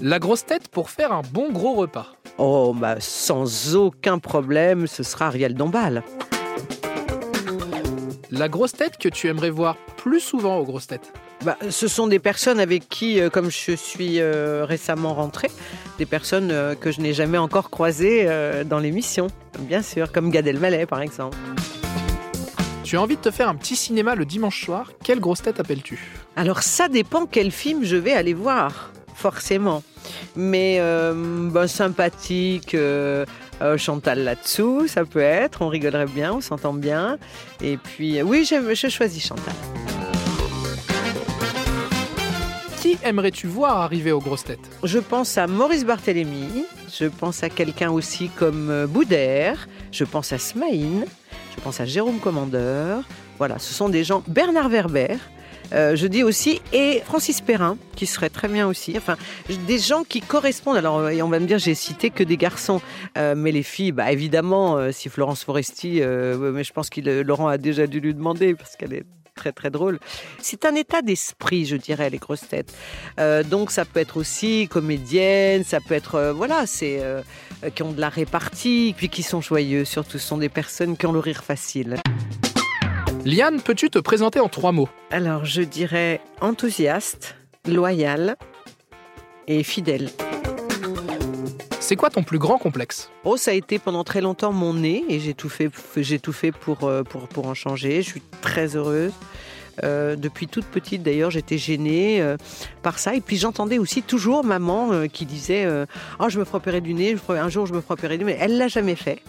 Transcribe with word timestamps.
La 0.00 0.20
grosse 0.20 0.46
tête 0.46 0.68
pour 0.68 0.90
faire 0.90 1.10
un 1.10 1.22
bon 1.32 1.50
gros 1.50 1.74
repas. 1.74 2.14
Oh, 2.38 2.72
bah, 2.72 2.96
sans 3.00 3.74
aucun 3.74 4.20
problème, 4.20 4.86
ce 4.86 5.02
sera 5.02 5.26
Ariel 5.26 5.54
Dombal. 5.54 6.04
La 8.30 8.48
grosse 8.48 8.72
tête 8.72 8.96
que 8.96 9.08
tu 9.08 9.26
aimerais 9.26 9.50
voir 9.50 9.76
plus 9.96 10.20
souvent 10.20 10.58
aux 10.58 10.64
grosses 10.64 10.86
têtes. 10.86 11.12
Bah, 11.44 11.56
ce 11.68 11.88
sont 11.88 12.06
des 12.06 12.20
personnes 12.20 12.60
avec 12.60 12.88
qui, 12.88 13.20
euh, 13.20 13.28
comme 13.28 13.50
je 13.50 13.72
suis 13.72 14.20
euh, 14.20 14.64
récemment 14.64 15.14
rentrée, 15.14 15.50
des 15.98 16.06
personnes 16.06 16.50
euh, 16.52 16.76
que 16.76 16.92
je 16.92 17.00
n'ai 17.00 17.12
jamais 17.12 17.38
encore 17.38 17.68
croisées 17.68 18.28
dans 18.66 18.78
l'émission, 18.78 19.26
bien 19.58 19.82
sûr, 19.82 20.12
comme 20.12 20.30
Gad 20.30 20.46
Elmaleh 20.46 20.86
par 20.86 21.00
exemple. 21.00 21.36
Tu 22.84 22.96
as 22.96 23.02
envie 23.02 23.16
de 23.16 23.20
te 23.20 23.30
faire 23.32 23.48
un 23.48 23.56
petit 23.56 23.76
cinéma 23.76 24.14
le 24.14 24.24
dimanche 24.24 24.64
soir, 24.64 24.92
quelle 25.02 25.18
grosse 25.18 25.42
tête 25.42 25.58
appelles-tu? 25.58 25.98
Alors 26.36 26.62
ça 26.62 26.88
dépend 26.88 27.26
quel 27.26 27.50
film 27.50 27.84
je 27.84 27.96
vais 27.96 28.12
aller 28.12 28.34
voir, 28.34 28.92
forcément. 29.18 29.82
Mais 30.36 30.78
euh, 30.80 31.66
sympathique, 31.66 32.74
euh, 32.74 33.26
euh, 33.60 33.76
Chantal 33.76 34.24
là-dessous, 34.24 34.86
ça 34.86 35.04
peut 35.04 35.20
être, 35.20 35.62
on 35.62 35.68
rigolerait 35.68 36.06
bien, 36.06 36.32
on 36.34 36.40
s'entend 36.40 36.72
bien. 36.72 37.18
Et 37.60 37.76
puis, 37.76 38.18
euh, 38.18 38.22
oui, 38.22 38.48
je 38.48 38.88
choisis 38.88 39.26
Chantal. 39.26 39.54
Qui 42.80 42.96
aimerais-tu 43.02 43.48
voir 43.48 43.78
arriver 43.78 44.12
aux 44.12 44.20
grosses 44.20 44.44
têtes? 44.44 44.70
Je 44.84 45.00
pense 45.00 45.36
à 45.36 45.48
Maurice 45.48 45.84
Barthélémy, 45.84 46.64
je 46.96 47.06
pense 47.06 47.42
à 47.42 47.50
quelqu'un 47.50 47.90
aussi 47.90 48.28
comme 48.28 48.86
Boudère, 48.86 49.68
je 49.90 50.04
pense 50.04 50.32
à 50.32 50.38
Smaïn, 50.38 51.04
je 51.56 51.60
pense 51.60 51.80
à 51.80 51.86
Jérôme 51.86 52.20
Commandeur. 52.20 53.02
Voilà, 53.38 53.58
ce 53.58 53.74
sont 53.74 53.88
des 53.88 54.04
gens. 54.04 54.22
Bernard 54.28 54.68
Werber, 54.68 55.16
euh, 55.72 55.96
je 55.96 56.06
dis 56.06 56.22
aussi, 56.22 56.60
et 56.72 57.02
Francis 57.04 57.40
Perrin, 57.40 57.76
qui 57.96 58.06
serait 58.06 58.30
très 58.30 58.48
bien 58.48 58.66
aussi. 58.66 58.94
Enfin, 58.96 59.16
des 59.66 59.78
gens 59.78 60.04
qui 60.04 60.20
correspondent. 60.20 60.76
Alors, 60.76 60.98
euh, 60.98 61.20
on 61.22 61.28
va 61.28 61.40
me 61.40 61.46
dire, 61.46 61.58
j'ai 61.58 61.74
cité 61.74 62.10
que 62.10 62.24
des 62.24 62.36
garçons, 62.36 62.80
Euh, 63.16 63.34
mais 63.36 63.52
les 63.52 63.62
filles, 63.62 63.92
bah 63.92 64.12
évidemment, 64.12 64.92
si 64.92 65.08
Florence 65.08 65.44
Foresti, 65.44 66.00
mais 66.00 66.64
je 66.64 66.72
pense 66.72 66.88
que 66.90 67.00
Laurent 67.22 67.48
a 67.48 67.58
déjà 67.58 67.86
dû 67.86 68.00
lui 68.00 68.14
demander 68.14 68.54
parce 68.54 68.76
qu'elle 68.76 68.92
est 68.92 69.04
très 69.34 69.52
très 69.52 69.70
drôle. 69.70 69.98
C'est 70.40 70.64
un 70.64 70.74
état 70.74 71.02
d'esprit, 71.02 71.64
je 71.64 71.76
dirais, 71.76 72.10
les 72.10 72.18
grosses 72.18 72.46
têtes. 72.48 72.72
Donc 73.50 73.70
ça 73.70 73.84
peut 73.84 74.00
être 74.00 74.16
aussi 74.16 74.68
comédienne, 74.68 75.64
ça 75.64 75.80
peut 75.80 75.94
être 75.94 76.32
voilà, 76.34 76.66
c'est 76.66 77.02
qui 77.74 77.82
ont 77.82 77.92
de 77.92 78.00
la 78.00 78.08
répartie, 78.08 78.94
puis 78.96 79.08
qui 79.08 79.22
sont 79.22 79.40
joyeux. 79.40 79.84
Surtout, 79.84 80.18
ce 80.18 80.26
sont 80.26 80.38
des 80.38 80.50
personnes 80.50 80.96
qui 80.96 81.06
ont 81.06 81.12
le 81.12 81.20
rire 81.20 81.42
facile. 81.42 81.96
Liane, 83.24 83.60
peux-tu 83.60 83.90
te 83.90 83.98
présenter 83.98 84.40
en 84.40 84.48
trois 84.48 84.72
mots? 84.72 84.88
Alors 85.10 85.44
je 85.44 85.62
dirais 85.62 86.20
enthousiaste, 86.40 87.36
loyal 87.66 88.36
et 89.46 89.62
fidèle. 89.62 90.10
C'est 91.80 91.96
quoi 91.96 92.10
ton 92.10 92.22
plus 92.22 92.38
grand 92.38 92.58
complexe? 92.58 93.10
Oh, 93.24 93.36
ça 93.36 93.50
a 93.50 93.54
été 93.54 93.78
pendant 93.78 94.04
très 94.04 94.20
longtemps 94.20 94.52
mon 94.52 94.74
nez 94.74 95.04
et 95.08 95.20
j'ai 95.20 95.34
tout 95.34 95.48
fait, 95.48 95.70
j'ai 95.96 96.18
tout 96.18 96.32
fait 96.32 96.52
pour, 96.52 96.84
euh, 96.84 97.02
pour, 97.02 97.28
pour 97.28 97.46
en 97.46 97.54
changer. 97.54 98.02
Je 98.02 98.08
suis 98.08 98.22
très 98.40 98.76
heureuse. 98.76 99.12
Euh, 99.84 100.16
depuis 100.16 100.48
toute 100.48 100.66
petite, 100.66 101.02
d'ailleurs, 101.02 101.30
j'étais 101.30 101.58
gênée 101.58 102.20
euh, 102.20 102.36
par 102.82 102.98
ça. 102.98 103.14
Et 103.14 103.20
puis 103.20 103.36
j'entendais 103.36 103.78
aussi 103.78 104.02
toujours 104.02 104.44
maman 104.44 104.92
euh, 104.92 105.06
qui 105.06 105.26
disait 105.26 105.66
Oh, 106.20 106.28
je 106.28 106.38
me 106.38 106.44
opérer 106.52 106.80
du 106.80 106.94
nez, 106.94 107.16
un 107.28 107.48
jour 107.48 107.66
je 107.66 107.74
me 107.74 107.82
opérer 107.88 108.18
du 108.18 108.24
nez. 108.24 108.32
Mais 108.32 108.38
elle 108.40 108.56
l'a 108.56 108.68
jamais 108.68 108.96
fait. 108.96 109.22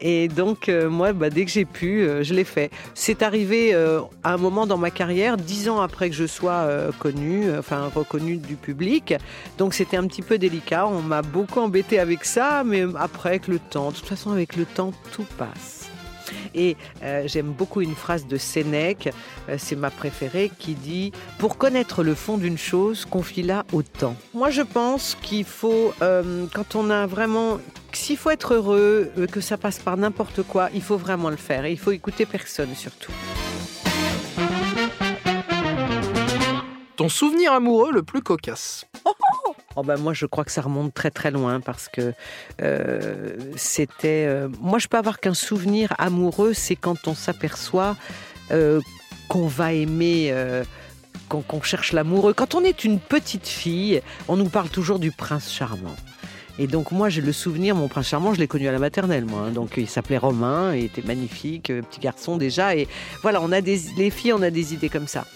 Et 0.00 0.28
donc, 0.28 0.68
moi, 0.68 1.12
bah, 1.12 1.30
dès 1.30 1.44
que 1.44 1.50
j'ai 1.50 1.64
pu, 1.64 2.06
je 2.20 2.34
l'ai 2.34 2.44
fait. 2.44 2.70
C'est 2.94 3.22
arrivé 3.22 3.74
à 3.74 4.34
un 4.34 4.36
moment 4.36 4.66
dans 4.66 4.76
ma 4.76 4.90
carrière, 4.90 5.36
dix 5.36 5.68
ans 5.68 5.80
après 5.80 6.10
que 6.10 6.16
je 6.16 6.26
sois 6.26 6.68
connue, 6.98 7.46
enfin 7.58 7.90
reconnue 7.94 8.36
du 8.36 8.56
public. 8.56 9.14
Donc, 9.58 9.74
c'était 9.74 9.96
un 9.96 10.06
petit 10.06 10.22
peu 10.22 10.38
délicat. 10.38 10.86
On 10.86 11.00
m'a 11.00 11.22
beaucoup 11.22 11.60
embêté 11.60 11.98
avec 11.98 12.24
ça, 12.24 12.62
mais 12.64 12.84
après, 12.96 13.30
avec 13.30 13.48
le 13.48 13.58
temps, 13.58 13.90
de 13.90 13.96
toute 13.96 14.06
façon, 14.06 14.32
avec 14.32 14.56
le 14.56 14.66
temps, 14.66 14.92
tout 15.12 15.26
passe. 15.38 15.95
Et 16.54 16.76
euh, 17.02 17.24
j'aime 17.26 17.52
beaucoup 17.52 17.80
une 17.80 17.94
phrase 17.94 18.26
de 18.26 18.36
Sénèque, 18.36 19.08
euh, 19.48 19.56
c'est 19.58 19.76
ma 19.76 19.90
préférée, 19.90 20.50
qui 20.58 20.74
dit 20.74 21.12
Pour 21.38 21.58
connaître 21.58 22.02
le 22.02 22.14
fond 22.14 22.38
d'une 22.38 22.58
chose, 22.58 23.04
confie-la 23.04 23.64
au 23.72 23.82
temps. 23.82 24.16
Moi, 24.34 24.50
je 24.50 24.62
pense 24.62 25.16
qu'il 25.22 25.44
faut, 25.44 25.92
euh, 26.02 26.46
quand 26.54 26.74
on 26.74 26.90
a 26.90 27.06
vraiment. 27.06 27.58
S'il 27.92 28.18
faut 28.18 28.30
être 28.30 28.52
heureux, 28.52 29.10
que 29.32 29.40
ça 29.40 29.56
passe 29.56 29.78
par 29.78 29.96
n'importe 29.96 30.42
quoi, 30.42 30.68
il 30.74 30.82
faut 30.82 30.98
vraiment 30.98 31.30
le 31.30 31.36
faire. 31.36 31.64
Et 31.64 31.72
il 31.72 31.78
faut 31.78 31.92
écouter 31.92 32.26
personne 32.26 32.74
surtout. 32.74 33.12
Ton 36.96 37.08
souvenir 37.08 37.52
amoureux 37.52 37.92
le 37.92 38.02
plus 38.02 38.22
cocasse 38.22 38.86
Oh 39.78 39.82
ben 39.82 39.98
moi 39.98 40.14
je 40.14 40.24
crois 40.24 40.44
que 40.44 40.50
ça 40.50 40.62
remonte 40.62 40.94
très 40.94 41.10
très 41.10 41.30
loin 41.30 41.60
parce 41.60 41.88
que 41.88 42.14
euh, 42.62 43.36
c'était 43.56 44.24
euh, 44.26 44.48
moi 44.60 44.78
je 44.78 44.88
peux 44.88 44.96
avoir 44.96 45.20
qu'un 45.20 45.34
souvenir 45.34 45.94
amoureux 45.98 46.54
c'est 46.54 46.76
quand 46.76 47.06
on 47.06 47.14
s'aperçoit 47.14 47.94
euh, 48.52 48.80
qu'on 49.28 49.46
va 49.46 49.74
aimer 49.74 50.32
qu'on 51.28 51.60
cherche 51.60 51.92
l'amoureux. 51.92 52.32
Quand 52.32 52.54
on 52.54 52.62
est 52.62 52.84
une 52.84 52.98
petite 52.98 53.46
fille 53.46 54.00
on 54.28 54.36
nous 54.36 54.48
parle 54.48 54.70
toujours 54.70 54.98
du 54.98 55.10
prince 55.10 55.52
charmant. 55.52 55.96
Et 56.58 56.66
donc 56.66 56.90
moi 56.90 57.10
j'ai 57.10 57.20
le 57.20 57.32
souvenir 57.32 57.74
mon 57.74 57.88
prince 57.88 58.08
charmant 58.08 58.32
je 58.32 58.38
l'ai 58.38 58.48
connu 58.48 58.68
à 58.68 58.72
la 58.72 58.78
maternelle 58.78 59.26
moi 59.26 59.42
hein. 59.42 59.50
donc 59.50 59.74
il 59.76 59.88
s'appelait 59.88 60.16
Romain 60.16 60.74
il 60.74 60.84
était 60.84 61.02
magnifique 61.02 61.66
petit 61.66 62.00
garçon 62.00 62.38
déjà. 62.38 62.74
Et 62.74 62.88
voilà 63.20 63.42
on 63.42 63.52
a 63.52 63.60
des 63.60 63.78
les 63.98 64.08
filles 64.08 64.32
on 64.32 64.40
a 64.40 64.50
des 64.50 64.72
idées 64.72 64.88
comme 64.88 65.06
ça. 65.06 65.26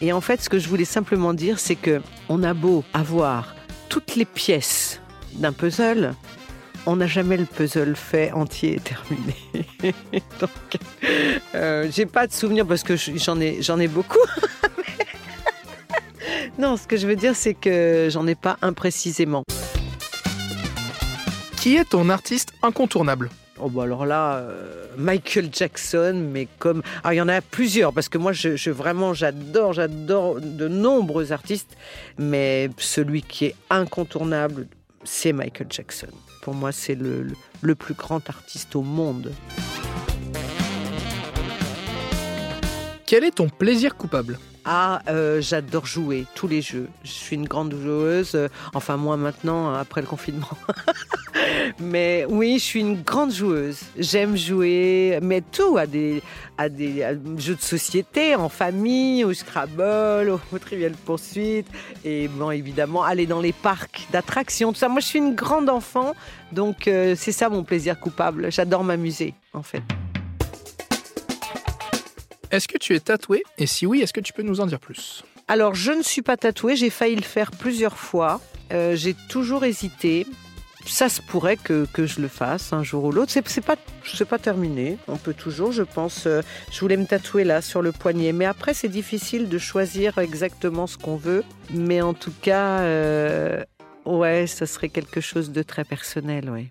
Et 0.00 0.14
en 0.14 0.22
fait 0.22 0.40
ce 0.40 0.48
que 0.48 0.58
je 0.58 0.70
voulais 0.70 0.86
simplement 0.86 1.34
dire 1.34 1.58
c'est 1.58 1.74
que 1.74 2.00
on 2.30 2.42
a 2.42 2.54
beau 2.54 2.82
avoir 2.94 3.54
toutes 3.90 4.16
les 4.16 4.24
pièces 4.24 5.00
d'un 5.34 5.52
puzzle, 5.52 6.14
on 6.86 6.96
n'a 6.96 7.06
jamais 7.06 7.36
le 7.36 7.44
puzzle 7.44 7.94
fait 7.94 8.32
entier 8.32 8.76
et 8.76 8.80
terminé. 8.80 9.34
Donc, 10.40 10.78
euh, 11.54 11.88
j'ai 11.92 12.06
pas 12.06 12.26
de 12.26 12.32
souvenir 12.32 12.66
parce 12.66 12.82
que 12.82 12.96
je- 12.96 13.16
j'en 13.16 13.38
ai, 13.40 13.60
j'en 13.60 13.78
ai 13.78 13.88
beaucoup. 13.88 14.18
non, 16.58 16.76
ce 16.78 16.86
que 16.86 16.96
je 16.96 17.06
veux 17.06 17.16
dire, 17.16 17.34
c'est 17.36 17.54
que 17.54 18.08
j'en 18.10 18.26
ai 18.26 18.34
pas 18.34 18.56
imprécisément. 18.62 19.42
Qui 21.60 21.76
est 21.76 21.84
ton 21.90 22.08
artiste 22.08 22.52
incontournable 22.62 23.28
Oh 23.62 23.68
bah 23.68 23.82
alors 23.82 24.06
là, 24.06 24.36
euh, 24.36 24.86
Michael 24.96 25.50
Jackson, 25.52 26.28
mais 26.32 26.48
comme... 26.58 26.82
Alors 27.04 27.12
il 27.12 27.16
y 27.16 27.20
en 27.20 27.28
a 27.28 27.42
plusieurs, 27.42 27.92
parce 27.92 28.08
que 28.08 28.16
moi, 28.16 28.32
je, 28.32 28.56
je- 28.56 28.70
vraiment, 28.70 29.12
j'adore, 29.12 29.74
j'adore 29.74 30.40
de 30.40 30.66
nombreux 30.66 31.30
artistes, 31.32 31.76
mais 32.16 32.70
celui 32.78 33.20
qui 33.22 33.44
est 33.46 33.54
incontournable, 33.68 34.66
c'est 35.04 35.34
Michael 35.34 35.66
Jackson. 35.68 36.06
Pour 36.40 36.54
moi, 36.54 36.72
c'est 36.72 36.94
le, 36.94 37.22
le- 37.22 37.34
le 37.60 37.74
plus 37.74 37.92
grand 37.92 38.26
artiste 38.30 38.74
au 38.76 38.82
monde. 38.82 39.30
Quel 43.04 43.24
est 43.24 43.32
ton 43.32 43.50
plaisir 43.50 43.96
coupable 43.96 44.38
Ah, 44.64 45.02
euh, 45.08 45.42
j'adore 45.42 45.84
jouer 45.84 46.24
tous 46.34 46.48
les 46.48 46.62
jeux. 46.62 46.88
Je 47.04 47.10
suis 47.10 47.36
une 47.36 47.46
grande 47.46 47.74
joueuse. 47.74 48.38
enfin, 48.72 48.96
moi 48.96 49.18
maintenant, 49.18 49.74
après 49.74 50.00
le 50.00 50.06
confinement. 50.06 50.48
mais 51.78 52.24
oui, 52.28 52.58
je 52.58 52.64
suis 52.64 52.80
une 52.80 53.02
grande 53.02 53.32
joueuse. 53.32 53.80
J'aime 53.98 54.36
jouer, 54.36 55.18
mais 55.22 55.40
tout 55.40 55.76
à 55.76 55.86
des, 55.86 56.22
à 56.58 56.68
des 56.68 57.02
à 57.02 57.12
jeux 57.36 57.54
de 57.54 57.60
société, 57.60 58.34
en 58.34 58.48
famille, 58.48 59.24
au 59.24 59.32
Scrabble, 59.32 60.30
au, 60.30 60.40
au 60.52 60.58
Trivial 60.58 60.92
Poursuite. 60.92 61.66
Et 62.04 62.28
bon, 62.28 62.50
évidemment, 62.50 63.02
aller 63.04 63.26
dans 63.26 63.40
les 63.40 63.52
parcs 63.52 64.06
d'attractions, 64.12 64.72
tout 64.72 64.78
ça. 64.78 64.88
Moi, 64.88 65.00
je 65.00 65.06
suis 65.06 65.18
une 65.18 65.34
grande 65.34 65.68
enfant. 65.68 66.14
Donc, 66.52 66.88
euh, 66.88 67.14
c'est 67.16 67.32
ça 67.32 67.48
mon 67.48 67.64
plaisir 67.64 67.98
coupable. 68.00 68.50
J'adore 68.50 68.84
m'amuser, 68.84 69.34
en 69.52 69.62
fait. 69.62 69.82
Est-ce 72.50 72.66
que 72.66 72.78
tu 72.78 72.94
es 72.94 73.00
tatoué 73.00 73.44
Et 73.58 73.66
si 73.66 73.86
oui, 73.86 74.00
est-ce 74.00 74.12
que 74.12 74.20
tu 74.20 74.32
peux 74.32 74.42
nous 74.42 74.60
en 74.60 74.66
dire 74.66 74.80
plus? 74.80 75.22
Alors, 75.46 75.74
je 75.74 75.92
ne 75.92 76.02
suis 76.02 76.22
pas 76.22 76.36
tatouée, 76.36 76.76
j'ai 76.76 76.90
failli 76.90 77.16
le 77.16 77.22
faire 77.22 77.50
plusieurs 77.52 77.96
fois. 77.96 78.40
Euh, 78.72 78.96
j'ai 78.96 79.14
toujours 79.28 79.64
hésité. 79.64 80.26
Ça 80.86 81.08
se 81.08 81.20
pourrait 81.20 81.56
que, 81.56 81.86
que 81.92 82.06
je 82.06 82.20
le 82.20 82.28
fasse 82.28 82.72
un 82.72 82.82
jour 82.82 83.04
ou 83.04 83.12
l'autre. 83.12 83.30
C'est, 83.30 83.46
c'est 83.48 83.60
pas, 83.60 83.76
pas 84.28 84.38
terminé. 84.38 84.98
On 85.08 85.16
peut 85.16 85.34
toujours, 85.34 85.72
je 85.72 85.82
pense. 85.82 86.26
euh, 86.26 86.42
je 86.72 86.80
voulais 86.80 86.96
me 86.96 87.06
tatouer 87.06 87.44
là 87.44 87.62
sur 87.62 87.82
le 87.82 87.92
poignet. 87.92 88.32
Mais 88.32 88.44
après, 88.46 88.74
c'est 88.74 88.88
difficile 88.88 89.48
de 89.48 89.58
choisir 89.58 90.18
exactement 90.18 90.86
ce 90.86 90.96
qu'on 90.98 91.16
veut. 91.16 91.44
Mais 91.72 92.00
en 92.00 92.14
tout 92.14 92.32
cas, 92.42 92.80
euh, 92.80 93.62
ouais, 94.04 94.46
ça 94.46 94.66
serait 94.66 94.88
quelque 94.88 95.20
chose 95.20 95.52
de 95.52 95.62
très 95.62 95.84
personnel, 95.84 96.50
ouais. 96.50 96.66